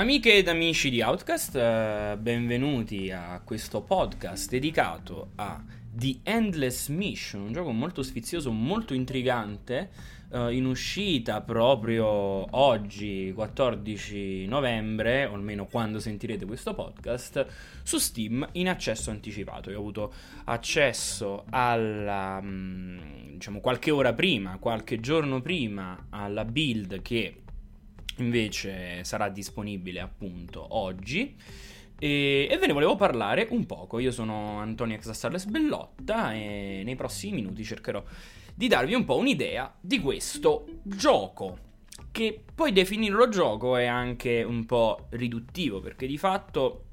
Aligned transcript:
Amiche 0.00 0.32
ed 0.32 0.48
amici 0.48 0.88
di 0.88 1.02
Outcast, 1.02 1.54
eh, 1.56 2.16
benvenuti 2.18 3.10
a 3.10 3.38
questo 3.44 3.82
podcast 3.82 4.48
dedicato 4.48 5.32
a 5.34 5.62
The 5.92 6.20
Endless 6.22 6.88
Mission, 6.88 7.42
un 7.42 7.52
gioco 7.52 7.70
molto 7.70 8.02
sfizioso, 8.02 8.50
molto 8.50 8.94
intrigante, 8.94 9.90
eh, 10.32 10.54
in 10.54 10.64
uscita 10.64 11.42
proprio 11.42 12.06
oggi, 12.56 13.30
14 13.34 14.46
novembre, 14.46 15.26
o 15.26 15.34
almeno 15.34 15.66
quando 15.66 16.00
sentirete 16.00 16.46
questo 16.46 16.72
podcast, 16.72 17.46
su 17.82 17.98
Steam 17.98 18.48
in 18.52 18.70
accesso 18.70 19.10
anticipato. 19.10 19.68
Io 19.68 19.76
ho 19.76 19.80
avuto 19.80 20.14
accesso 20.44 21.44
alla, 21.50 22.40
mm, 22.40 23.32
diciamo, 23.32 23.60
qualche 23.60 23.90
ora 23.90 24.14
prima, 24.14 24.56
qualche 24.58 24.98
giorno 24.98 25.42
prima 25.42 26.06
alla 26.08 26.46
build 26.46 27.02
che 27.02 27.42
invece 28.20 29.04
sarà 29.04 29.28
disponibile 29.28 30.00
appunto 30.00 30.64
oggi. 30.76 31.36
E, 31.98 32.48
e, 32.50 32.56
ve 32.56 32.66
ne 32.66 32.72
volevo 32.72 32.96
parlare 32.96 33.46
un 33.50 33.66
poco. 33.66 33.98
Io 33.98 34.10
sono 34.10 34.58
Antonio 34.58 34.96
Exastarles 34.96 35.44
Bellotta 35.46 36.32
e 36.32 36.82
nei 36.84 36.96
prossimi 36.96 37.34
minuti 37.34 37.62
cercherò 37.62 38.02
di 38.54 38.68
darvi 38.68 38.94
un 38.94 39.04
po' 39.04 39.16
un'idea 39.16 39.74
di 39.80 40.00
questo 40.00 40.66
gioco. 40.82 41.68
Che 42.10 42.42
poi 42.54 42.72
definirlo 42.72 43.28
gioco 43.28 43.76
è 43.76 43.84
anche 43.84 44.42
un 44.42 44.64
po' 44.64 45.06
riduttivo 45.10 45.80
perché 45.80 46.06
di 46.06 46.18
fatto 46.18 46.86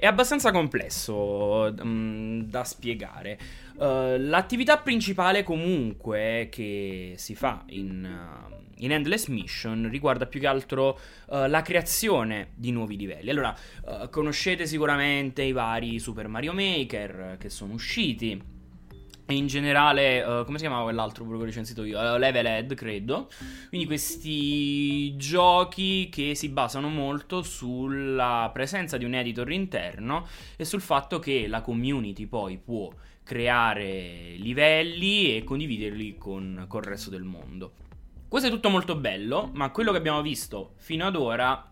è, 0.00 0.06
abbastanza 0.06 0.50
complesso 0.50 1.74
um, 1.80 2.44
da 2.44 2.64
spiegare. 2.64 3.38
Uh, 3.74 4.16
l'attività 4.18 4.78
principale 4.78 5.42
comunque 5.42 6.48
che 6.50 7.14
si 7.16 7.34
fa 7.34 7.64
in... 7.68 8.08
Uh, 8.50 8.60
in 8.82 8.90
Endless 8.90 9.28
Mission 9.28 9.88
riguarda 9.88 10.26
più 10.26 10.40
che 10.40 10.48
altro 10.48 10.98
uh, 11.26 11.46
la 11.46 11.62
creazione 11.62 12.48
di 12.56 12.72
nuovi 12.72 12.96
livelli. 12.96 13.30
Allora, 13.30 13.54
conoscete 14.10 14.66
sicuramente 14.66 15.42
i 15.42 15.52
vari 15.52 16.00
Super 16.00 16.26
Mario 16.26 16.52
Maker 16.52 17.36
che 17.38 17.48
sono 17.48 17.74
usciti. 17.74 18.51
E 19.24 19.34
in 19.34 19.46
generale, 19.46 20.22
uh, 20.22 20.44
come 20.44 20.58
si 20.58 20.64
chiamava 20.64 20.82
quell'altro 20.82 21.26
che 21.26 21.32
ho 21.32 21.44
recensito 21.44 21.84
io? 21.84 21.98
Uh, 21.98 22.18
Levelhead, 22.18 22.74
credo. 22.74 23.28
Quindi 23.68 23.86
questi 23.86 25.16
giochi 25.16 26.08
che 26.10 26.34
si 26.34 26.48
basano 26.48 26.88
molto 26.88 27.42
sulla 27.42 28.50
presenza 28.52 28.96
di 28.96 29.04
un 29.04 29.14
editor 29.14 29.50
interno 29.52 30.26
e 30.56 30.64
sul 30.64 30.80
fatto 30.80 31.18
che 31.18 31.46
la 31.46 31.62
community 31.62 32.26
poi 32.26 32.58
può 32.58 32.90
creare 33.22 34.34
livelli 34.38 35.36
e 35.36 35.44
condividerli 35.44 36.16
con, 36.18 36.64
con 36.68 36.80
il 36.82 36.88
resto 36.88 37.08
del 37.08 37.22
mondo. 37.22 37.72
Questo 38.28 38.48
è 38.48 38.52
tutto 38.52 38.70
molto 38.70 38.96
bello, 38.96 39.50
ma 39.52 39.70
quello 39.70 39.92
che 39.92 39.98
abbiamo 39.98 40.22
visto 40.22 40.72
fino 40.76 41.06
ad 41.06 41.16
ora 41.16 41.71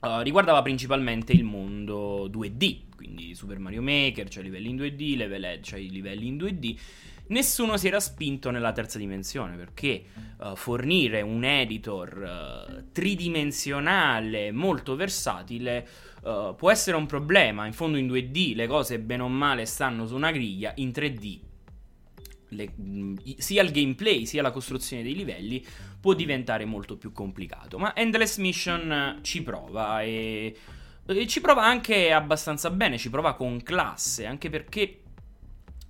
uh, 0.00 0.20
riguardava 0.20 0.62
principalmente 0.62 1.32
il 1.32 1.44
mondo 1.44 2.28
2D, 2.28 2.96
quindi 2.96 3.34
Super 3.34 3.58
Mario 3.58 3.82
Maker, 3.82 4.28
cioè 4.28 4.42
livelli 4.42 4.68
in 4.68 4.76
2D, 4.76 5.16
Level 5.16 5.44
Edge, 5.44 5.62
cioè 5.62 5.78
i 5.78 5.90
livelli 5.90 6.26
in 6.26 6.36
2D. 6.36 6.76
Nessuno 7.28 7.76
si 7.76 7.86
era 7.86 8.00
spinto 8.00 8.50
nella 8.50 8.72
terza 8.72 8.96
dimensione 8.96 9.56
perché 9.56 10.04
uh, 10.38 10.56
fornire 10.56 11.20
un 11.20 11.44
editor 11.44 12.78
uh, 12.78 12.84
tridimensionale 12.90 14.50
molto 14.50 14.96
versatile 14.96 15.86
può 16.18 16.70
essere 16.70 16.96
un 16.96 17.06
problema. 17.06 17.64
In 17.64 17.72
fondo 17.72 17.96
in 17.96 18.06
2D 18.06 18.54
le 18.54 18.66
cose 18.66 18.98
bene 18.98 19.22
o 19.22 19.28
male 19.28 19.64
stanno 19.64 20.06
su 20.06 20.14
una 20.14 20.30
griglia, 20.30 20.72
in 20.74 20.88
3D 20.88 21.38
le, 22.50 22.72
sia 23.36 23.62
il 23.62 23.70
gameplay 23.70 24.26
sia 24.26 24.42
la 24.42 24.50
costruzione 24.50 25.02
dei 25.02 25.14
livelli 25.14 25.64
può 26.00 26.14
diventare 26.14 26.64
molto 26.64 26.96
più 26.96 27.12
complicato. 27.12 27.78
Ma 27.78 27.94
Endless 27.94 28.38
Mission 28.38 29.18
ci 29.22 29.42
prova 29.42 30.02
e, 30.02 30.56
e 31.04 31.26
ci 31.26 31.40
prova 31.40 31.64
anche 31.64 32.12
abbastanza 32.12 32.70
bene, 32.70 32.98
ci 32.98 33.10
prova 33.10 33.34
con 33.34 33.62
classe, 33.62 34.26
anche 34.26 34.50
perché 34.50 35.00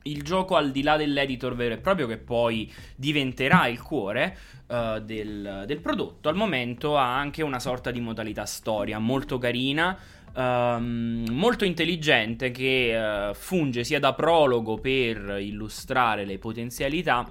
il 0.02 0.22
gioco 0.22 0.56
al 0.56 0.70
di 0.70 0.82
là 0.82 0.97
dell'editor 0.97 1.54
vero 1.54 1.74
e 1.74 1.78
proprio 1.78 2.06
che 2.06 2.18
poi 2.18 2.72
diventerà 2.97 3.66
il 3.66 3.82
cuore 3.82 4.36
uh, 4.66 5.00
del, 5.00 5.64
del, 5.66 5.80
prodotto, 5.80 6.28
al 6.28 6.36
momento 6.36 6.97
ha 6.97 7.16
anche 7.16 7.42
una 7.42 7.60
sorta 7.60 7.91
di 7.91 8.00
modalità 8.00 8.47
storia 8.47 8.98
molto 8.98 9.38
carina 9.38 9.98
um, 10.34 11.25
molto 11.31 11.65
intelligente 11.65 12.50
che 12.50 13.31
uh, 13.31 13.34
funge 13.34 13.84
sia 13.84 13.99
da 13.99 14.15
prologo 14.15 14.78
per 14.78 15.39
illustrare 15.41 16.25
le 16.25 16.39
potenzialità 16.39 17.31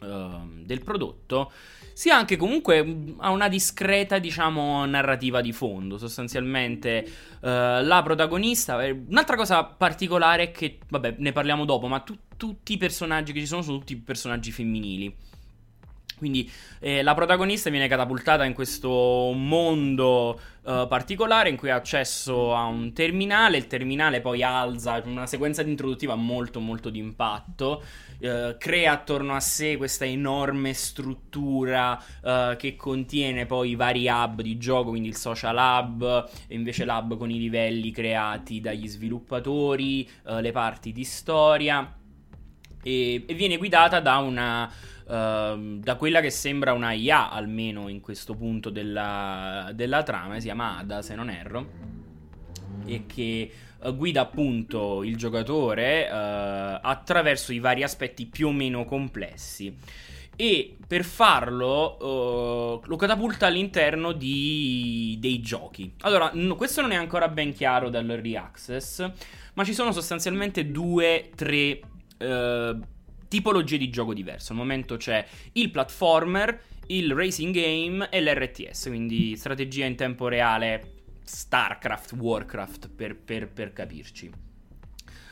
uh, 0.00 0.06
del 0.64 0.82
prodotto 0.82 1.50
sia 1.92 2.16
anche 2.16 2.36
comunque 2.36 2.82
mm, 2.82 3.18
ha 3.18 3.30
una 3.30 3.48
discreta, 3.48 4.18
diciamo, 4.18 4.84
narrativa 4.86 5.40
di 5.40 5.52
fondo. 5.52 5.98
Sostanzialmente, 5.98 7.04
uh, 7.40 7.46
la 7.46 8.00
protagonista. 8.02 8.82
Eh, 8.82 8.90
un'altra 9.08 9.36
cosa 9.36 9.64
particolare 9.64 10.44
è 10.44 10.50
che, 10.50 10.78
vabbè, 10.88 11.16
ne 11.18 11.32
parliamo 11.32 11.64
dopo, 11.64 11.86
ma 11.86 12.00
tu, 12.00 12.16
tutti 12.36 12.74
i 12.74 12.78
personaggi 12.78 13.32
che 13.32 13.40
ci 13.40 13.46
sono 13.46 13.62
sono 13.62 13.78
tutti 13.78 13.96
personaggi 13.96 14.50
femminili. 14.50 15.14
Quindi 16.22 16.48
eh, 16.78 17.02
la 17.02 17.14
protagonista 17.14 17.68
viene 17.68 17.88
catapultata 17.88 18.44
in 18.44 18.54
questo 18.54 19.32
mondo 19.34 20.38
uh, 20.62 20.86
particolare 20.86 21.48
in 21.48 21.56
cui 21.56 21.70
ha 21.70 21.74
accesso 21.74 22.54
a 22.54 22.64
un 22.66 22.92
terminale, 22.92 23.56
il 23.56 23.66
terminale 23.66 24.20
poi 24.20 24.44
alza 24.44 25.02
una 25.04 25.26
sequenza 25.26 25.62
introduttiva 25.62 26.14
molto 26.14 26.60
molto 26.60 26.90
di 26.90 27.00
impatto, 27.00 27.82
uh, 28.20 28.56
crea 28.56 28.92
attorno 28.92 29.34
a 29.34 29.40
sé 29.40 29.76
questa 29.76 30.04
enorme 30.04 30.74
struttura 30.74 32.00
uh, 32.20 32.54
che 32.56 32.76
contiene 32.76 33.44
poi 33.44 33.70
i 33.70 33.74
vari 33.74 34.06
hub 34.06 34.42
di 34.42 34.56
gioco, 34.58 34.90
quindi 34.90 35.08
il 35.08 35.16
social 35.16 35.56
hub, 35.56 36.30
e 36.46 36.54
invece 36.54 36.84
l'hub 36.84 37.16
con 37.16 37.32
i 37.32 37.38
livelli 37.40 37.90
creati 37.90 38.60
dagli 38.60 38.86
sviluppatori, 38.86 40.08
le 40.22 40.52
parti 40.52 40.92
di 40.92 41.02
storia. 41.02 41.96
E, 42.84 43.24
e 43.26 43.34
viene 43.34 43.58
guidata 43.58 44.00
da 44.00 44.18
una 44.18 44.70
Ehm, 45.12 45.80
da 45.80 45.96
quella 45.96 46.20
che 46.22 46.30
sembra 46.30 46.72
una 46.72 46.92
IA, 46.92 47.30
almeno 47.30 47.88
in 47.88 48.00
questo 48.00 48.34
punto 48.34 48.70
della, 48.70 49.70
della 49.74 50.02
trama, 50.02 50.36
si 50.36 50.46
chiama 50.46 50.78
Ada, 50.78 51.02
se 51.02 51.14
non 51.14 51.28
erro, 51.28 51.70
e 52.86 53.04
che 53.06 53.50
uh, 53.78 53.94
guida 53.94 54.22
appunto 54.22 55.02
il 55.02 55.16
giocatore 55.16 56.08
uh, 56.10 56.78
attraverso 56.80 57.52
i 57.52 57.58
vari 57.58 57.82
aspetti 57.82 58.24
più 58.24 58.48
o 58.48 58.52
meno 58.52 58.86
complessi 58.86 59.76
e 60.34 60.76
per 60.86 61.04
farlo 61.04 62.80
uh, 62.80 62.86
lo 62.86 62.96
catapulta 62.96 63.46
all'interno 63.46 64.12
di, 64.12 65.18
dei 65.20 65.40
giochi. 65.40 65.92
Allora, 66.00 66.30
no, 66.32 66.56
questo 66.56 66.80
non 66.80 66.92
è 66.92 66.96
ancora 66.96 67.28
ben 67.28 67.52
chiaro 67.52 67.90
dall'early 67.90 68.34
access, 68.34 69.08
ma 69.52 69.62
ci 69.62 69.74
sono 69.74 69.92
sostanzialmente 69.92 70.70
due, 70.70 71.30
tre 71.36 71.80
uh, 72.18 72.80
tipologie 73.32 73.78
di 73.78 73.88
gioco 73.88 74.12
diverse. 74.12 74.52
Al 74.52 74.58
momento 74.58 74.98
c'è 74.98 75.26
il 75.52 75.70
platformer, 75.70 76.60
il 76.88 77.14
racing 77.14 77.54
game 77.54 78.10
e 78.10 78.20
l'RTS, 78.20 78.88
quindi 78.88 79.36
strategia 79.36 79.86
in 79.86 79.96
tempo 79.96 80.28
reale, 80.28 80.96
StarCraft, 81.22 82.12
Warcraft, 82.12 82.90
per, 82.94 83.16
per, 83.16 83.48
per 83.48 83.72
capirci. 83.72 84.26
Uh, 84.26 84.34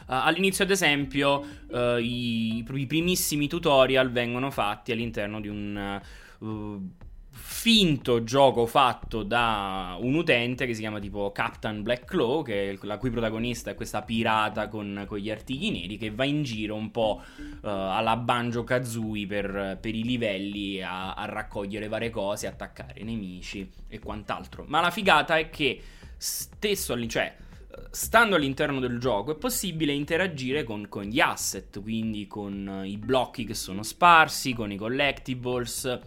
all'inizio, 0.06 0.65
ad 0.65 0.71
esempio, 0.71 1.44
uh, 1.69 1.99
i, 1.99 2.65
i, 2.66 2.87
primissimi 2.87 3.47
tutorial 3.49 4.11
vengono 4.11 4.50
fatti 4.50 4.93
all'interno 4.93 5.38
di 5.38 5.49
un 5.49 6.00
uh, 6.38 6.91
finto 7.60 8.24
gioco 8.24 8.64
fatto 8.64 9.22
da 9.22 9.94
un 10.00 10.14
utente 10.14 10.64
che 10.64 10.72
si 10.72 10.80
chiama 10.80 10.98
tipo 10.98 11.30
Captain 11.30 11.82
Black 11.82 12.06
Claw, 12.06 12.42
che 12.42 12.78
la 12.80 12.96
cui 12.96 13.10
protagonista 13.10 13.70
è 13.70 13.74
questa 13.74 14.00
pirata 14.00 14.68
con, 14.68 15.04
con 15.06 15.18
gli 15.18 15.30
artigli 15.30 15.70
neri 15.70 15.98
che 15.98 16.10
va 16.10 16.24
in 16.24 16.42
giro 16.42 16.74
un 16.74 16.90
po' 16.90 17.20
uh, 17.36 17.58
alla 17.60 18.16
Banjo 18.16 18.64
Kazooie 18.64 19.26
per, 19.26 19.76
per 19.78 19.94
i 19.94 20.04
livelli 20.04 20.82
a, 20.82 21.12
a, 21.12 21.26
raccogliere 21.26 21.88
varie 21.88 22.08
cose, 22.08 22.46
attaccare 22.46 23.02
nemici 23.02 23.70
e 23.88 23.98
quant'altro. 23.98 24.64
Ma 24.66 24.80
la 24.80 24.90
figata 24.90 25.36
è 25.36 25.50
che 25.50 25.82
stesso, 26.16 27.06
cioè 27.08 27.36
stando 27.90 28.36
all'interno 28.36 28.80
del 28.80 28.98
gioco 28.98 29.32
è 29.32 29.36
possibile 29.36 29.92
interagire 29.92 30.64
con, 30.64 30.88
con 30.88 31.02
gli 31.02 31.20
asset, 31.20 31.78
quindi 31.82 32.26
con 32.26 32.84
i 32.86 32.96
blocchi 32.96 33.44
che 33.44 33.52
sono 33.52 33.82
sparsi, 33.82 34.54
con 34.54 34.72
i 34.72 34.76
collectibles 34.76 35.98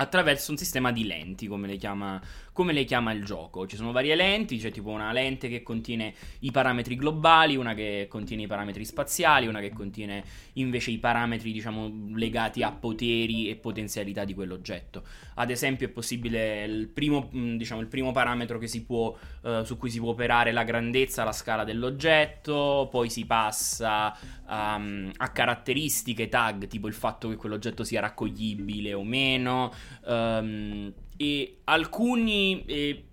attraverso 0.00 0.50
un 0.50 0.56
sistema 0.56 0.92
di 0.92 1.06
lenti, 1.06 1.46
come 1.46 1.66
le, 1.66 1.76
chiama, 1.76 2.18
come 2.54 2.72
le, 2.72 2.84
chiama, 2.84 3.12
il 3.12 3.22
gioco. 3.22 3.66
Ci 3.66 3.76
sono 3.76 3.92
varie 3.92 4.14
lenti, 4.14 4.56
c'è 4.56 4.70
tipo 4.70 4.88
una 4.88 5.12
lente 5.12 5.48
che 5.48 5.62
contiene 5.62 6.14
i 6.40 6.50
parametri 6.50 6.96
globali, 6.96 7.54
una 7.54 7.74
che 7.74 8.06
contiene 8.08 8.44
i 8.44 8.46
parametri 8.46 8.86
spaziali, 8.86 9.46
una 9.46 9.60
che 9.60 9.74
contiene 9.74 10.24
invece 10.54 10.90
i 10.90 10.98
parametri, 10.98 11.52
diciamo, 11.52 12.12
legati 12.14 12.62
a 12.62 12.72
poteri 12.72 13.50
e 13.50 13.56
potenzialità 13.56 14.24
di 14.24 14.32
quell'oggetto. 14.32 15.04
Ad 15.34 15.50
esempio 15.50 15.86
è 15.86 15.90
possibile 15.90 16.64
il 16.64 16.88
primo, 16.88 17.28
diciamo, 17.30 17.82
il 17.82 17.88
primo 17.88 18.10
parametro 18.10 18.58
può, 18.86 19.14
uh, 19.42 19.64
su 19.64 19.76
cui 19.76 19.90
si 19.90 19.98
può 19.98 20.10
operare 20.10 20.50
la 20.50 20.64
grandezza, 20.64 21.24
la 21.24 21.32
scala 21.32 21.64
dell'oggetto, 21.64 22.88
poi 22.90 23.10
si 23.10 23.26
passa 23.26 24.16
um, 24.48 25.10
a 25.14 25.28
caratteristiche 25.28 26.30
tag, 26.30 26.68
tipo 26.68 26.88
il 26.88 26.94
fatto 26.94 27.28
che 27.28 27.36
quell'oggetto 27.36 27.84
sia 27.84 28.00
raccoglibile 28.00 28.94
o 28.94 29.04
meno, 29.04 29.72
Um, 30.06 30.92
e 31.16 31.58
alcuni... 31.64 32.64
E 32.66 33.04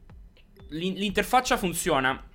l'interfaccia 0.70 1.56
funziona 1.56 2.27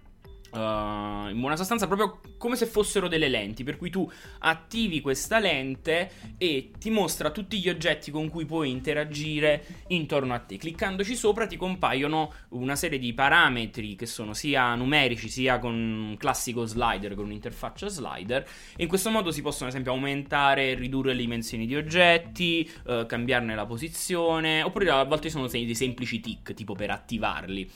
Uh, 0.53 1.31
in 1.31 1.39
buona 1.41 1.57
sostanza 1.57 1.87
proprio 1.87 2.21
come 2.37 2.57
se 2.57 2.67
fossero 2.67 3.09
delle 3.09 3.29
lenti, 3.29 3.65
per 3.65 3.79
cui 3.79 3.89
tu 3.89 4.11
attivi 4.41 5.01
questa 5.01 5.39
lente 5.39 6.11
e 6.37 6.73
ti 6.79 6.91
mostra 6.91 7.31
tutti 7.31 7.59
gli 7.59 7.71
oggetti 7.71 8.11
con 8.11 8.29
cui 8.29 8.45
puoi 8.45 8.71
interagire 8.71 9.65
intorno 9.89 10.35
a 10.35 10.41
te. 10.41 10.59
Cliccandoci 10.59 11.17
sopra 11.17 11.47
ti 11.47 11.57
compaiono 11.57 12.35
una 12.51 12.77
serie 12.77 12.99
di 12.99 13.15
parametri 13.15 13.97
che 13.97 14.05
sono 14.05 14.35
sia 14.35 14.75
numerici 14.75 15.31
sia 15.31 15.59
con 15.59 15.73
un 15.73 16.17
classico 16.19 16.67
slider, 16.67 17.15
con 17.15 17.25
un'interfaccia 17.25 17.89
slider, 17.89 18.47
e 18.77 18.83
in 18.83 18.89
questo 18.89 19.09
modo 19.09 19.31
si 19.31 19.41
possono 19.41 19.71
ad 19.71 19.71
esempio 19.71 19.93
aumentare 19.93 20.73
e 20.73 20.75
ridurre 20.75 21.15
le 21.15 21.21
dimensioni 21.23 21.67
di 21.67 21.77
oggetti, 21.77 22.71
uh, 22.85 23.07
cambiarne 23.07 23.55
la 23.55 23.65
posizione, 23.65 24.63
oppure 24.63 24.91
a 24.91 25.05
volte 25.05 25.31
sono 25.31 25.47
dei 25.47 25.75
semplici 25.75 26.21
tick, 26.21 26.53
tipo 26.53 26.75
per 26.75 26.91
attivarli. 26.91 27.71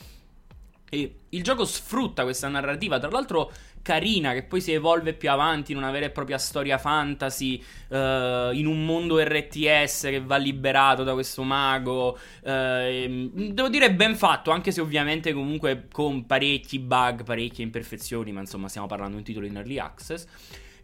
E 0.89 1.15
il 1.29 1.43
gioco 1.43 1.65
sfrutta 1.65 2.23
questa 2.23 2.47
narrativa, 2.47 2.97
tra 2.97 3.09
l'altro 3.09 3.51
carina, 3.81 4.33
che 4.33 4.43
poi 4.43 4.61
si 4.61 4.71
evolve 4.71 5.13
più 5.13 5.29
avanti 5.29 5.71
in 5.71 5.77
una 5.77 5.91
vera 5.91 6.05
e 6.05 6.09
propria 6.09 6.37
storia 6.37 6.77
fantasy, 6.77 7.61
uh, 7.89 8.51
in 8.53 8.65
un 8.65 8.85
mondo 8.85 9.21
RTS 9.21 10.01
che 10.03 10.21
va 10.21 10.37
liberato 10.37 11.03
da 11.03 11.13
questo 11.13 11.43
mago. 11.43 12.17
Uh, 12.41 13.29
devo 13.33 13.69
dire 13.69 13.93
ben 13.93 14.15
fatto, 14.15 14.51
anche 14.51 14.71
se 14.71 14.81
ovviamente 14.81 15.33
comunque 15.33 15.87
con 15.91 16.25
parecchi 16.25 16.79
bug, 16.79 17.23
parecchie 17.23 17.63
imperfezioni, 17.63 18.31
ma 18.31 18.39
insomma 18.41 18.67
stiamo 18.67 18.87
parlando 18.87 19.13
di 19.13 19.19
un 19.19 19.25
titolo 19.25 19.45
in 19.45 19.55
early 19.57 19.79
access. 19.79 20.25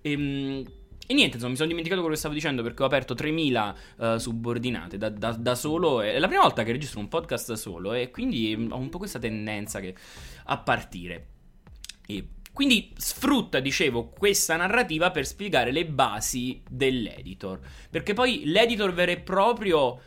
E, 0.01 0.15
um, 0.15 0.63
e 1.05 1.13
niente, 1.13 1.33
insomma, 1.35 1.51
mi 1.51 1.57
sono 1.57 1.67
dimenticato 1.67 1.99
quello 1.99 2.15
che 2.15 2.21
stavo 2.21 2.35
dicendo 2.35 2.63
perché 2.63 2.81
ho 2.81 2.85
aperto 2.85 3.13
3000 3.13 3.75
uh, 3.97 4.03
eh, 4.03 4.19
subordinate 4.19 4.97
da, 4.97 5.09
da, 5.09 5.31
da, 5.33 5.55
solo. 5.55 6.01
È 6.01 6.17
la 6.17 6.27
prima 6.27 6.43
volta 6.43 6.63
che 6.63 6.71
registro 6.71 6.99
un 6.99 7.09
podcast 7.09 7.49
da 7.49 7.55
solo 7.57 7.93
e 7.93 8.09
quindi 8.09 8.53
ho 8.69 8.77
un 8.77 8.89
po' 8.89 8.99
questa 8.99 9.19
tendenza 9.19 9.79
che, 9.81 9.93
a 10.45 10.57
partire. 10.59 11.27
E 12.07 12.27
quindi 12.53 12.91
sfrutta, 12.95 13.59
dicevo, 13.59 14.09
questa 14.09 14.55
narrativa 14.55 15.09
per 15.09 15.25
spiegare 15.25 15.71
le 15.71 15.87
basi 15.87 16.61
dell'editor. 16.69 17.59
Perché 17.89 18.13
poi 18.13 18.43
l'editor 18.45 18.93
vero 18.93 19.11
e 19.11 19.17
proprio 19.17 19.93
uh, 19.93 19.99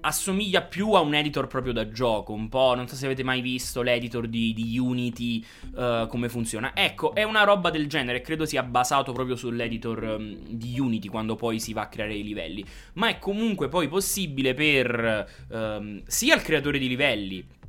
assomiglia 0.00 0.60
più 0.60 0.92
a 0.92 1.00
un 1.00 1.14
editor 1.14 1.46
proprio 1.46 1.72
da 1.72 1.88
gioco. 1.88 2.34
Un 2.34 2.50
po', 2.50 2.74
non 2.74 2.86
so 2.86 2.96
se 2.96 3.06
avete 3.06 3.22
mai 3.22 3.40
visto 3.40 3.80
l'editor 3.80 4.26
di, 4.26 4.52
di 4.52 4.78
Unity, 4.78 5.42
uh, 5.74 6.06
come 6.06 6.28
funziona. 6.28 6.76
Ecco, 6.76 7.14
è 7.14 7.22
una 7.22 7.44
roba 7.44 7.70
del 7.70 7.88
genere. 7.88 8.20
Credo 8.20 8.44
sia 8.44 8.62
basato 8.62 9.12
proprio 9.12 9.34
sull'editor 9.34 10.02
um, 10.02 10.36
di 10.46 10.78
Unity 10.78 11.08
quando 11.08 11.34
poi 11.34 11.58
si 11.60 11.72
va 11.72 11.82
a 11.82 11.88
creare 11.88 12.14
i 12.14 12.24
livelli. 12.24 12.62
Ma 12.94 13.08
è 13.08 13.18
comunque 13.18 13.68
poi 13.68 13.88
possibile 13.88 14.52
per 14.52 15.46
um, 15.48 16.02
sia 16.06 16.34
il 16.34 16.42
creatore 16.42 16.78
di 16.78 16.88
livelli 16.88 17.62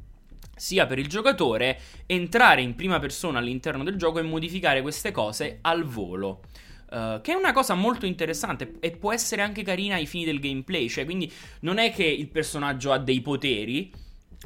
sia 0.55 0.85
per 0.85 0.99
il 0.99 1.07
giocatore 1.07 1.79
entrare 2.05 2.61
in 2.61 2.75
prima 2.75 2.99
persona 2.99 3.39
all'interno 3.39 3.83
del 3.83 3.95
gioco 3.95 4.19
e 4.19 4.23
modificare 4.23 4.81
queste 4.81 5.11
cose 5.11 5.59
al 5.61 5.83
volo. 5.83 6.41
Uh, 6.85 7.19
che 7.19 7.33
è 7.33 7.35
una 7.35 7.51
cosa 7.51 7.73
molto 7.73 8.05
interessante 8.05 8.75
e 8.79 8.91
può 8.91 9.11
essere 9.11 9.41
anche 9.41 9.63
carina 9.63 9.95
ai 9.95 10.05
fini 10.05 10.23
del 10.23 10.39
gameplay. 10.39 10.87
Cioè, 10.87 11.03
quindi 11.03 11.31
non 11.61 11.77
è 11.77 11.91
che 11.91 12.05
il 12.05 12.27
personaggio 12.27 12.91
ha 12.91 12.99
dei 12.99 13.21
poteri. 13.21 13.91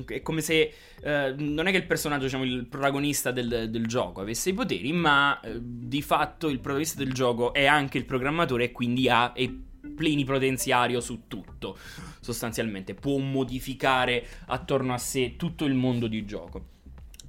È 0.05 0.21
come 0.21 0.41
se 0.41 0.73
uh, 1.01 1.35
non 1.37 1.67
è 1.67 1.71
che 1.71 1.77
il 1.77 1.85
personaggio, 1.85 2.23
diciamo, 2.23 2.45
il 2.45 2.65
protagonista 2.65 3.31
del, 3.31 3.67
del 3.69 3.85
gioco 3.85 4.21
avesse 4.21 4.49
i 4.49 4.53
poteri, 4.53 4.93
ma 4.93 5.39
uh, 5.43 5.59
di 5.61 6.01
fatto 6.01 6.47
il 6.47 6.59
protagonista 6.59 7.03
del 7.03 7.13
gioco 7.13 7.53
è 7.53 7.65
anche 7.65 7.97
il 7.97 8.05
programmatore 8.05 8.65
e 8.65 8.71
quindi 8.71 9.09
ha 9.09 9.33
e 9.35 9.63
plenipotenziario 9.95 10.99
su 11.01 11.27
tutto, 11.27 11.77
sostanzialmente. 12.19 12.93
Può 12.93 13.17
modificare 13.17 14.25
attorno 14.47 14.93
a 14.93 14.97
sé 14.97 15.35
tutto 15.35 15.65
il 15.65 15.73
mondo 15.73 16.07
di 16.07 16.25
gioco. 16.25 16.77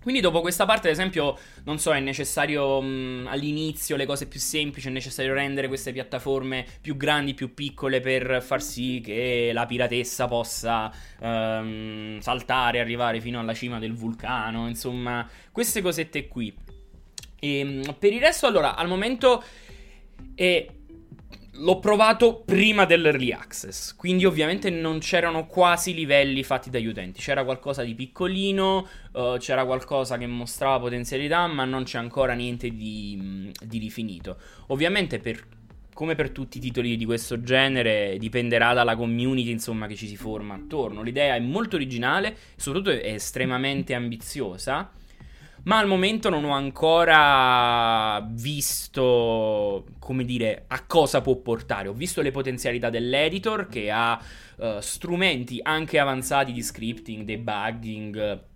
Quindi 0.02 0.22
dopo 0.22 0.40
questa 0.40 0.64
parte, 0.64 0.86
ad 0.88 0.94
esempio, 0.94 1.36
non 1.64 1.78
so, 1.78 1.92
è 1.92 2.00
necessario 2.00 2.80
mh, 2.80 3.26
all'inizio 3.28 3.96
le 3.96 4.06
cose 4.06 4.26
più 4.26 4.40
semplici, 4.40 4.88
è 4.88 4.90
necessario 4.90 5.34
rendere 5.34 5.68
queste 5.68 5.92
piattaforme 5.92 6.64
più 6.80 6.96
grandi, 6.96 7.34
più 7.34 7.52
piccole 7.52 8.00
per 8.00 8.42
far 8.42 8.62
sì 8.62 9.02
che 9.04 9.50
la 9.52 9.66
piratessa 9.66 10.26
possa 10.26 10.90
um, 11.20 12.18
saltare, 12.18 12.80
arrivare 12.80 13.20
fino 13.20 13.38
alla 13.40 13.52
cima 13.52 13.78
del 13.78 13.92
vulcano, 13.92 14.68
insomma, 14.68 15.28
queste 15.52 15.82
cosette 15.82 16.28
qui. 16.28 16.54
E, 17.38 17.82
per 17.98 18.14
il 18.14 18.20
resto, 18.20 18.46
allora, 18.46 18.76
al 18.76 18.88
momento 18.88 19.44
è 20.34 20.66
L'ho 21.60 21.78
provato 21.78 22.42
prima 22.44 22.86
dell'early 22.86 23.32
access, 23.32 23.94
quindi 23.94 24.24
ovviamente 24.24 24.70
non 24.70 24.98
c'erano 24.98 25.46
quasi 25.46 25.92
livelli 25.92 26.42
fatti 26.42 26.70
dagli 26.70 26.86
utenti. 26.86 27.20
C'era 27.20 27.44
qualcosa 27.44 27.82
di 27.82 27.94
piccolino, 27.94 28.88
uh, 29.12 29.36
c'era 29.36 29.66
qualcosa 29.66 30.16
che 30.16 30.26
mostrava 30.26 30.80
potenzialità, 30.80 31.46
ma 31.46 31.66
non 31.66 31.84
c'è 31.84 31.98
ancora 31.98 32.32
niente 32.32 32.70
di, 32.70 33.52
di 33.62 33.78
rifinito. 33.78 34.38
Ovviamente 34.68 35.18
per 35.18 35.46
come 35.92 36.14
per 36.14 36.30
tutti 36.30 36.56
i 36.56 36.60
titoli 36.62 36.96
di 36.96 37.04
questo 37.04 37.42
genere, 37.42 38.16
dipenderà 38.18 38.72
dalla 38.72 38.96
community 38.96 39.50
insomma, 39.50 39.86
che 39.86 39.96
ci 39.96 40.06
si 40.06 40.16
forma 40.16 40.54
attorno. 40.54 41.02
L'idea 41.02 41.34
è 41.34 41.40
molto 41.40 41.76
originale, 41.76 42.34
soprattutto 42.56 42.90
è 42.90 43.12
estremamente 43.12 43.92
ambiziosa 43.92 44.90
ma 45.64 45.78
al 45.78 45.86
momento 45.86 46.28
non 46.30 46.44
ho 46.44 46.52
ancora 46.52 48.26
visto, 48.30 49.86
come 49.98 50.24
dire, 50.24 50.64
a 50.68 50.84
cosa 50.86 51.20
può 51.20 51.36
portare. 51.36 51.88
Ho 51.88 51.92
visto 51.92 52.22
le 52.22 52.30
potenzialità 52.30 52.90
dell'editor 52.90 53.68
che 53.68 53.90
ha 53.90 54.20
uh, 54.56 54.80
strumenti 54.80 55.60
anche 55.62 55.98
avanzati 55.98 56.52
di 56.52 56.62
scripting, 56.62 57.24
debugging 57.24 58.48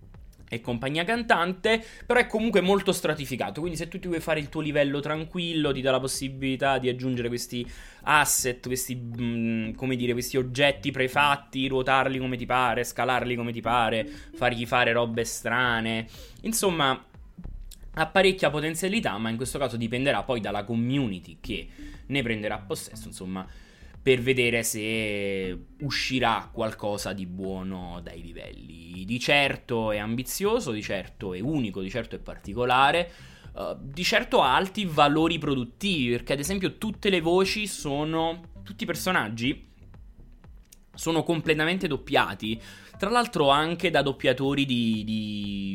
e 0.54 0.60
compagnia 0.60 1.04
cantante, 1.04 1.82
però 2.06 2.18
è 2.20 2.26
comunque 2.26 2.60
molto 2.60 2.92
stratificato, 2.92 3.60
quindi 3.60 3.78
se 3.78 3.88
tu 3.88 3.98
ti 3.98 4.08
vuoi 4.08 4.20
fare 4.20 4.40
il 4.40 4.48
tuo 4.48 4.60
livello 4.60 5.00
tranquillo, 5.00 5.72
ti 5.72 5.80
dà 5.80 5.90
la 5.90 6.00
possibilità 6.00 6.78
di 6.78 6.88
aggiungere 6.88 7.28
questi 7.28 7.66
asset, 8.02 8.66
questi, 8.66 8.94
mh, 8.94 9.22
mm, 9.22 9.70
come 9.74 9.96
dire, 9.96 10.12
questi 10.12 10.36
oggetti 10.36 10.90
prefatti, 10.90 11.68
ruotarli 11.68 12.18
come 12.18 12.36
ti 12.36 12.46
pare, 12.46 12.84
scalarli 12.84 13.34
come 13.34 13.52
ti 13.52 13.60
pare, 13.60 14.06
fargli 14.06 14.66
fare 14.66 14.92
robe 14.92 15.24
strane, 15.24 16.06
insomma 16.42 17.04
ha 17.96 18.06
parecchia 18.06 18.50
potenzialità, 18.50 19.16
ma 19.18 19.28
in 19.28 19.36
questo 19.36 19.58
caso 19.58 19.76
dipenderà 19.76 20.22
poi 20.24 20.40
dalla 20.40 20.64
community 20.64 21.38
che 21.40 21.68
ne 22.06 22.22
prenderà 22.22 22.58
possesso, 22.58 23.08
insomma 23.08 23.46
per 24.04 24.20
vedere 24.20 24.62
se 24.62 25.58
uscirà 25.80 26.50
qualcosa 26.52 27.14
di 27.14 27.24
buono 27.24 28.00
dai 28.02 28.20
livelli. 28.20 29.06
Di 29.06 29.18
certo 29.18 29.92
è 29.92 29.96
ambizioso, 29.96 30.72
di 30.72 30.82
certo 30.82 31.32
è 31.32 31.40
unico, 31.40 31.80
di 31.80 31.88
certo 31.88 32.14
è 32.14 32.18
particolare. 32.18 33.10
Uh, 33.54 33.74
di 33.80 34.04
certo 34.04 34.42
ha 34.42 34.56
alti 34.56 34.84
valori 34.84 35.38
produttivi 35.38 36.10
perché 36.10 36.34
ad 36.34 36.40
esempio 36.40 36.76
tutte 36.76 37.08
le 37.08 37.20
voci 37.20 37.66
sono 37.66 38.50
tutti 38.64 38.82
i 38.82 38.86
personaggi 38.86 39.64
sono 40.92 41.22
completamente 41.22 41.86
doppiati 41.86 42.60
tra 42.98 43.10
l'altro 43.10 43.50
anche 43.50 43.90
da 43.90 44.02
doppiatori 44.02 44.66
di, 44.66 45.04
di 45.04 45.73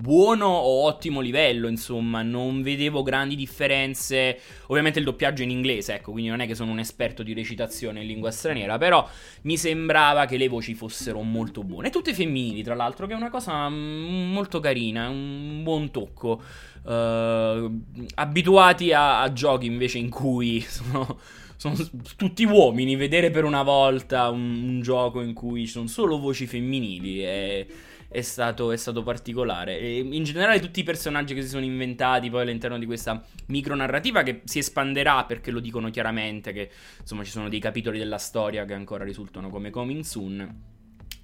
buono 0.00 0.46
o 0.46 0.84
ottimo 0.84 1.20
livello, 1.20 1.68
insomma, 1.68 2.22
non 2.22 2.62
vedevo 2.62 3.02
grandi 3.02 3.36
differenze. 3.36 4.38
Ovviamente 4.66 4.98
il 4.98 5.04
doppiaggio 5.04 5.42
in 5.42 5.50
inglese, 5.50 5.94
ecco, 5.94 6.12
quindi 6.12 6.30
non 6.30 6.40
è 6.40 6.46
che 6.46 6.54
sono 6.54 6.72
un 6.72 6.78
esperto 6.78 7.22
di 7.22 7.34
recitazione 7.34 8.00
in 8.00 8.06
lingua 8.06 8.30
straniera, 8.30 8.78
però 8.78 9.06
mi 9.42 9.56
sembrava 9.56 10.24
che 10.24 10.36
le 10.36 10.48
voci 10.48 10.74
fossero 10.74 11.20
molto 11.22 11.62
buone. 11.62 11.90
Tutte 11.90 12.14
femminili, 12.14 12.62
tra 12.62 12.74
l'altro, 12.74 13.06
che 13.06 13.12
è 13.12 13.16
una 13.16 13.30
cosa 13.30 13.68
mm, 13.68 14.32
molto 14.32 14.60
carina, 14.60 15.08
un 15.08 15.62
buon 15.62 15.90
tocco. 15.90 16.42
Uh, 16.82 17.78
abituati 18.14 18.94
a, 18.94 19.20
a 19.20 19.32
giochi 19.34 19.66
invece 19.66 19.98
in 19.98 20.08
cui 20.08 20.60
sono 20.66 21.18
sono 21.60 21.76
tutti 22.16 22.42
uomini, 22.44 22.96
vedere 22.96 23.28
per 23.28 23.44
una 23.44 23.62
volta 23.62 24.30
un, 24.30 24.62
un 24.62 24.80
gioco 24.80 25.20
in 25.20 25.34
cui 25.34 25.66
ci 25.66 25.72
sono 25.72 25.88
solo 25.88 26.18
voci 26.18 26.46
femminili 26.46 27.18
è, 27.20 27.66
è, 28.10 28.22
stato, 28.22 28.72
è 28.72 28.76
stato, 28.76 29.02
particolare. 29.04 29.78
E 29.78 29.98
in 29.98 30.24
generale 30.24 30.58
tutti 30.58 30.80
i 30.80 30.82
personaggi 30.82 31.32
che 31.32 31.42
si 31.42 31.48
sono 31.48 31.64
inventati 31.64 32.28
poi 32.28 32.42
all'interno 32.42 32.76
di 32.76 32.84
questa 32.84 33.24
micronarrativa 33.46 34.24
che 34.24 34.42
si 34.44 34.58
espanderà 34.58 35.24
perché 35.24 35.52
lo 35.52 35.60
dicono 35.60 35.90
chiaramente 35.90 36.52
che 36.52 36.70
insomma 37.00 37.22
ci 37.22 37.30
sono 37.30 37.48
dei 37.48 37.60
capitoli 37.60 37.98
della 37.98 38.18
storia 38.18 38.64
che 38.64 38.74
ancora 38.74 39.04
risultano 39.04 39.48
come 39.48 39.70
coming 39.70 40.02
soon. 40.02 40.62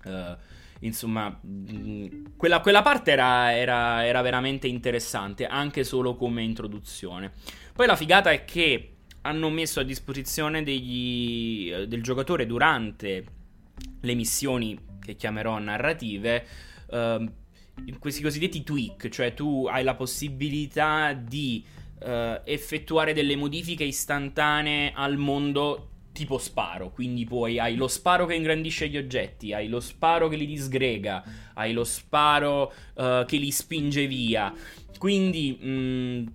Uh, 0.04 0.36
insomma, 0.80 1.36
quella, 2.36 2.60
quella 2.60 2.82
parte 2.82 3.10
era, 3.10 3.52
era, 3.52 4.06
era, 4.06 4.22
veramente 4.22 4.68
interessante, 4.68 5.46
anche 5.46 5.82
solo 5.82 6.14
come 6.14 6.42
introduzione. 6.42 7.32
Poi 7.72 7.86
la 7.86 7.96
figata 7.96 8.30
è 8.30 8.44
che 8.44 8.92
hanno 9.22 9.50
messo 9.50 9.80
a 9.80 9.82
disposizione 9.82 10.62
degli, 10.62 11.72
eh, 11.72 11.88
del 11.88 12.02
giocatore 12.02 12.46
durante 12.46 13.24
le 14.00 14.14
missioni 14.14 14.78
che 15.00 15.16
chiamerò 15.16 15.58
narrative 15.58 16.46
uh, 16.88 17.24
questi 17.98 18.22
cosiddetti 18.22 18.62
tweak, 18.62 19.08
cioè 19.08 19.34
tu 19.34 19.66
hai 19.70 19.84
la 19.84 19.94
possibilità 19.94 21.12
di 21.12 21.64
uh, 22.00 22.40
effettuare 22.44 23.12
delle 23.12 23.36
modifiche 23.36 23.84
istantanee 23.84 24.92
al 24.94 25.16
mondo 25.16 25.90
tipo 26.12 26.38
sparo, 26.38 26.90
quindi 26.90 27.24
poi 27.24 27.58
hai 27.58 27.76
lo 27.76 27.88
sparo 27.88 28.24
che 28.24 28.34
ingrandisce 28.34 28.88
gli 28.88 28.96
oggetti, 28.96 29.52
hai 29.52 29.68
lo 29.68 29.80
sparo 29.80 30.28
che 30.28 30.36
li 30.36 30.46
disgrega, 30.46 31.22
hai 31.54 31.74
lo 31.74 31.84
sparo 31.84 32.72
uh, 32.94 33.24
che 33.26 33.36
li 33.36 33.50
spinge 33.50 34.06
via. 34.06 34.52
Quindi 34.98 35.58
mh, 35.60 35.68
mm, 35.68 36.26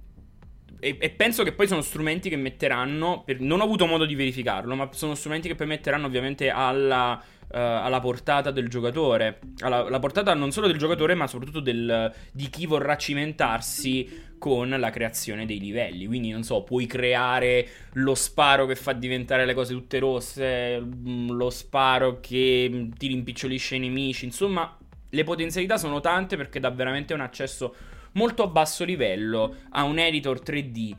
e, 0.82 1.10
penso 1.12 1.44
che 1.44 1.54
poi 1.54 1.68
sono 1.68 1.82
strumenti 1.82 2.28
che 2.28 2.36
metteranno, 2.36 3.22
per, 3.24 3.40
non 3.40 3.60
ho 3.60 3.64
avuto 3.64 3.86
modo 3.86 4.06
di 4.06 4.16
verificarlo, 4.16 4.76
ma 4.76 4.90
sono 4.92 5.14
strumenti 5.14 5.48
che 5.48 5.56
poi 5.56 5.68
metteranno 5.68 6.08
ovviamente 6.08 6.50
alla, 6.50 7.22
uh, 7.54 7.58
alla 7.58 8.00
portata 8.00 8.52
del 8.52 8.68
giocatore, 8.68 9.40
alla, 9.60 9.86
alla, 9.86 10.00
portata 10.00 10.34
non 10.34 10.52
solo 10.52 10.68
del 10.68 10.78
giocatore 10.78 11.16
ma 11.16 11.28
soprattutto 11.28 11.60
del, 11.60 12.14
di 12.32 12.50
chi 12.50 12.66
vorrà 12.66 12.96
cimentarsi 12.98 14.30
con 14.38 14.70
la 14.70 14.90
creazione 14.90 15.46
dei 15.46 15.60
livelli. 15.60 16.08
Quindi, 16.08 16.32
non 16.32 16.44
so, 16.44 16.64
puoi 16.64 16.88
creare 16.88 17.68
lo 17.94 18.16
sparo 18.16 18.66
che 18.66 18.76
fa 18.76 18.94
diventare 18.94 19.46
le 19.46 19.54
cose 19.54 19.74
tutte 19.74 20.00
rosse, 20.00 20.80
mm, 20.82 21.30
lo 21.30 21.50
sparo 21.52 22.20
che 22.20 22.90
ti 22.98 23.08
rimpicciolisce 23.08 23.76
i 23.76 23.80
nemici, 23.80 24.26
insomma, 24.26 24.76
le 25.10 25.24
potenzialità 25.24 25.78
sono 25.78 26.00
tante 26.00 26.38
perché 26.38 26.60
dà 26.60 26.72
veramente 26.72 27.14
un 27.14 27.22
accesso 27.22 27.76
molto 28.14 28.44
a 28.44 28.48
basso 28.48 28.84
livello 28.84 29.56
a 29.70 29.84
un 29.84 30.00
editor 30.00 30.42
3D 30.42 30.96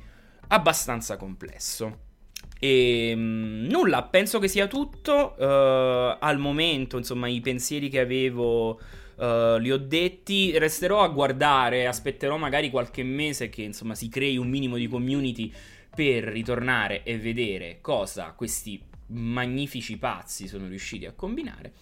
abbastanza 0.49 1.17
complesso. 1.17 2.11
E 2.65 3.13
mh, 3.17 3.67
nulla, 3.69 4.05
penso 4.05 4.39
che 4.39 4.47
sia 4.47 4.69
tutto. 4.69 5.35
Uh, 5.37 6.17
al 6.21 6.39
momento, 6.39 6.97
insomma, 6.97 7.27
i 7.27 7.41
pensieri 7.41 7.89
che 7.89 7.99
avevo 7.99 8.79
uh, 9.17 9.57
li 9.59 9.73
ho 9.73 9.79
detti. 9.79 10.57
Resterò 10.57 11.03
a 11.03 11.09
guardare, 11.09 11.89
aspetterò 11.89 12.37
magari 12.37 12.71
qualche 12.71 13.03
mese 13.03 13.49
che 13.49 13.63
insomma 13.63 13.97
si 13.97 14.09
crei 14.09 14.37
un 14.37 14.49
minimo 14.49 14.77
di 14.77 14.87
community 14.87 15.53
per 15.93 16.23
ritornare 16.23 17.03
e 17.03 17.19
vedere 17.19 17.79
cosa 17.81 18.33
questi 18.37 18.81
magnifici 19.09 19.99
pazzi 19.99 20.47
sono 20.47 20.69
riusciti 20.69 21.05
a 21.05 21.13
combinare. 21.13 21.73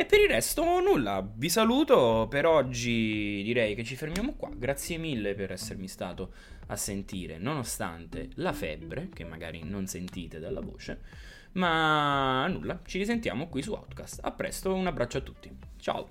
E 0.00 0.06
per 0.06 0.18
il 0.18 0.28
resto 0.28 0.80
nulla, 0.80 1.22
vi 1.34 1.50
saluto, 1.50 2.26
per 2.30 2.46
oggi 2.46 3.42
direi 3.44 3.74
che 3.74 3.84
ci 3.84 3.96
fermiamo 3.96 4.32
qua, 4.32 4.48
grazie 4.50 4.96
mille 4.96 5.34
per 5.34 5.52
essermi 5.52 5.88
stato 5.88 6.32
a 6.68 6.76
sentire, 6.76 7.36
nonostante 7.36 8.30
la 8.36 8.54
febbre, 8.54 9.10
che 9.12 9.24
magari 9.24 9.62
non 9.62 9.86
sentite 9.86 10.38
dalla 10.38 10.62
voce, 10.62 11.02
ma 11.52 12.46
nulla, 12.46 12.80
ci 12.86 12.96
risentiamo 12.96 13.50
qui 13.50 13.60
su 13.60 13.74
Outcast, 13.74 14.20
a 14.22 14.30
presto, 14.30 14.72
un 14.72 14.86
abbraccio 14.86 15.18
a 15.18 15.20
tutti, 15.20 15.54
ciao! 15.76 16.06